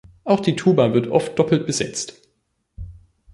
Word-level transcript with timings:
Auch 0.23 0.39
die 0.39 0.55
Tuba 0.55 0.95
wird 0.95 1.09
oft 1.09 1.37
doppelt 1.37 1.67
besetzt. 1.67 2.25